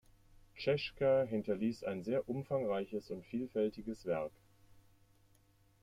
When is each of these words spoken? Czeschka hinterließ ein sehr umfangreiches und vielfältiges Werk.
Czeschka 0.55 1.25
hinterließ 1.29 1.83
ein 1.83 2.01
sehr 2.01 2.27
umfangreiches 2.27 3.11
und 3.11 3.23
vielfältiges 3.23 4.03
Werk. 4.07 4.31